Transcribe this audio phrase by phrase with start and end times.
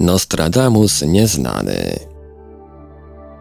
[0.00, 1.98] Nostradamus nieznany.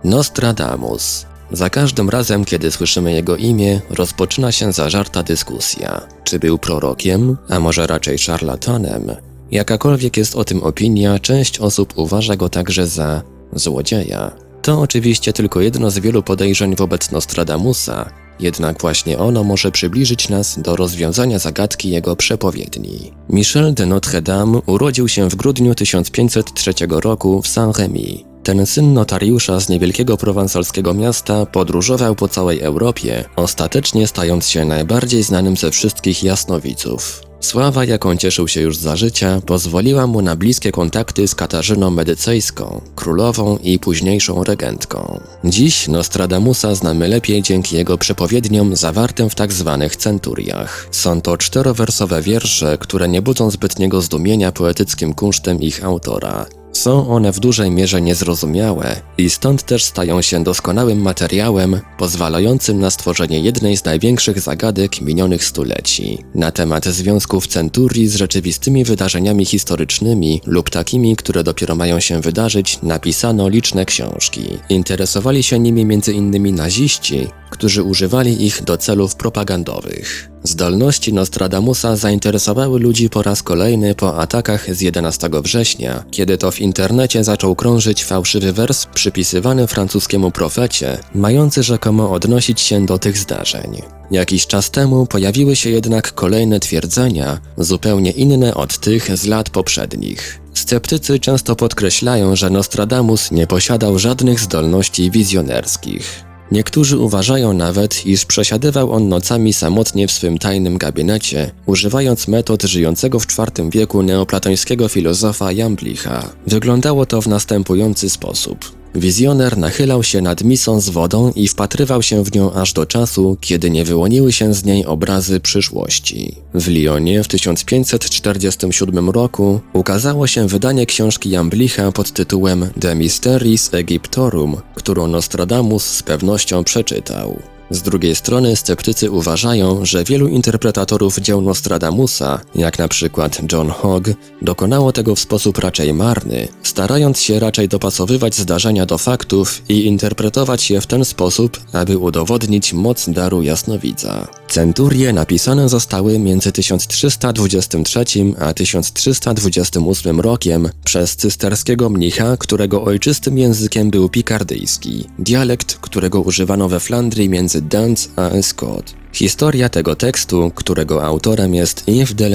[0.03, 1.25] Nostradamus.
[1.51, 6.01] Za każdym razem, kiedy słyszymy jego imię, rozpoczyna się zażarta dyskusja.
[6.23, 9.11] Czy był prorokiem, a może raczej szarlatanem?
[9.51, 13.21] Jakakolwiek jest o tym opinia, część osób uważa go także za
[13.53, 14.31] złodzieja.
[14.61, 18.09] To oczywiście tylko jedno z wielu podejrzeń wobec Nostradamusa,
[18.39, 23.11] jednak właśnie ono może przybliżyć nas do rozwiązania zagadki jego przepowiedni.
[23.29, 28.23] Michel de Notre-Dame urodził się w grudniu 1503 roku w Saint-Rémy.
[28.43, 35.23] Ten syn notariusza z niewielkiego prowansalskiego miasta podróżował po całej Europie, ostatecznie stając się najbardziej
[35.23, 37.28] znanym ze wszystkich jasnowiców.
[37.41, 42.81] Sława, jaką cieszył się już za życia, pozwoliła mu na bliskie kontakty z Katarzyną Medycejską,
[42.95, 45.19] królową i późniejszą regentką.
[45.43, 49.77] Dziś Nostradamusa znamy lepiej dzięki jego przepowiedniom zawartym w tzw.
[49.81, 50.87] Tak centuriach.
[50.91, 56.58] Są to czterowersowe wiersze, które nie budzą zbytniego zdumienia poetyckim kunsztem ich autora.
[56.79, 62.89] Są one w dużej mierze niezrozumiałe i stąd też stają się doskonałym materiałem pozwalającym na
[62.89, 70.41] stworzenie jednej z największych zagadek minionych stuleci na temat związków centurii z rzeczywistymi wydarzeniami historycznymi
[70.45, 74.43] lub takimi, które dopiero mają się wydarzyć, napisano liczne książki.
[74.69, 76.55] Interesowali się nimi m.in.
[76.55, 77.27] naziści,
[77.59, 80.29] którzy używali ich do celów propagandowych.
[80.43, 86.59] Zdolności Nostradamusa zainteresowały ludzi po raz kolejny po atakach z 11 września, kiedy to w
[86.59, 93.81] internecie zaczął krążyć fałszywy wers przypisywany francuskiemu profecie, mający rzekomo odnosić się do tych zdarzeń.
[94.11, 100.39] Jakiś czas temu pojawiły się jednak kolejne twierdzenia, zupełnie inne od tych z lat poprzednich.
[100.53, 106.28] Sceptycy często podkreślają, że Nostradamus nie posiadał żadnych zdolności wizjonerskich.
[106.51, 113.19] Niektórzy uważają nawet, iż przesiadywał on nocami samotnie w swym tajnym gabinecie, używając metod żyjącego
[113.19, 116.29] w IV wieku neoplatońskiego filozofa Jamblicha.
[116.47, 118.78] Wyglądało to w następujący sposób.
[118.95, 123.37] Wizjoner nachylał się nad misą z wodą i wpatrywał się w nią aż do czasu,
[123.41, 126.35] kiedy nie wyłoniły się z niej obrazy przyszłości.
[126.53, 134.57] W Lyonie w 1547 roku ukazało się wydanie książki Jamblicha pod tytułem De Mysteris Egyptorum,
[134.75, 137.39] którą Nostradamus z pewnością przeczytał.
[137.71, 144.09] Z drugiej strony sceptycy uważają, że wielu interpretatorów dzieł Nostradamusa, jak na przykład John Hogg,
[144.41, 150.71] dokonało tego w sposób raczej marny, starając się raczej dopasowywać zdarzenia do faktów i interpretować
[150.71, 154.38] je w ten sposób, aby udowodnić moc daru jasnowidza.
[154.49, 157.99] Centurie napisane zostały między 1323
[158.39, 166.79] a 1328 rokiem przez cysterskiego mnicha, którego ojczystym językiem był pikardyjski, dialekt, którego używano we
[166.79, 168.93] Flandrii między Dance a Escort.
[169.13, 172.29] Historia tego tekstu, którego autorem jest Yves de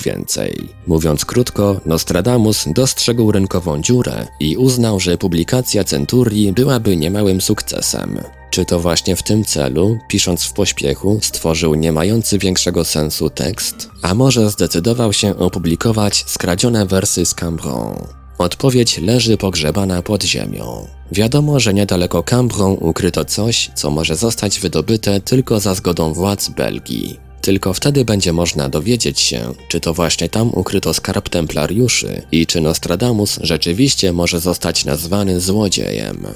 [0.00, 0.68] więcej.
[0.86, 8.18] Mówiąc krótko, Nostradamus dostrzegł rynkową dziurę i uznał, że publikacja Centurii byłaby niemałym sukcesem.
[8.50, 13.90] Czy to właśnie w tym celu, pisząc w pośpiechu, stworzył nie mający większego sensu tekst?
[14.02, 18.17] A może zdecydował się opublikować skradzione wersy z Cambron?
[18.38, 20.86] Odpowiedź leży pogrzebana pod ziemią.
[21.12, 27.20] Wiadomo, że niedaleko Cambron ukryto coś, co może zostać wydobyte tylko za zgodą władz Belgii.
[27.40, 32.60] Tylko wtedy będzie można dowiedzieć się, czy to właśnie tam ukryto skarb templariuszy i czy
[32.60, 36.26] Nostradamus rzeczywiście może zostać nazwany złodziejem.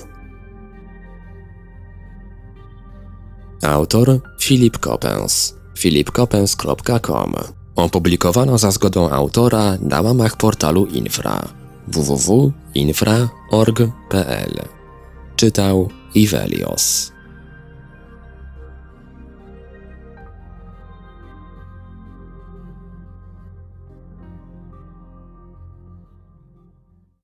[3.62, 7.34] Autor Filip Coppens philipcoppens.com
[7.76, 14.62] Opublikowano za zgodą autora na łamach portalu Infra www.infra.org.pl
[15.36, 17.12] Czytał Ivelios